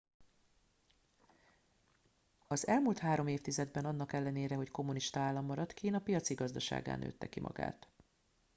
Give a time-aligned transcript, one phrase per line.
[2.47, 7.39] az elmúlt három évtizedben annak ellenére hogy kommunista állam maradt kína piaci gazdasággá nőtte ki
[7.39, 7.87] magát